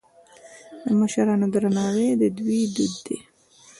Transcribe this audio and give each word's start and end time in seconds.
د 0.85 0.87
مشرانو 0.99 1.45
درناوی 1.53 2.09
د 2.21 2.23
دوی 2.37 2.61
دود 2.75 2.93
دی. 3.05 3.17